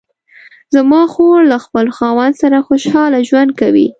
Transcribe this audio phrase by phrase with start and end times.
[0.75, 3.87] زما خور له خپل خاوند سره خوشحاله ژوند کوي